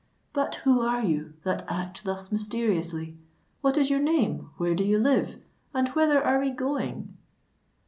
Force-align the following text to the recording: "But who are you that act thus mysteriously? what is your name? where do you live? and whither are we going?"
"But 0.33 0.55
who 0.65 0.81
are 0.81 1.03
you 1.03 1.33
that 1.43 1.63
act 1.67 2.05
thus 2.05 2.31
mysteriously? 2.31 3.15
what 3.61 3.77
is 3.77 3.91
your 3.91 3.99
name? 3.99 4.49
where 4.57 4.73
do 4.73 4.83
you 4.83 4.97
live? 4.97 5.39
and 5.75 5.89
whither 5.89 6.23
are 6.23 6.39
we 6.39 6.49
going?" 6.49 7.15